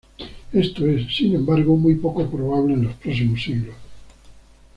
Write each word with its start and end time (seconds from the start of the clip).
Esto 0.51 0.87
es, 0.87 1.15
sin 1.15 1.35
embargo, 1.35 1.75
muy 1.77 1.93
poco 1.93 2.27
probable 2.27 2.73
en 2.73 2.85
los 2.85 2.95
próximos 2.95 3.39
siglos. 3.43 3.75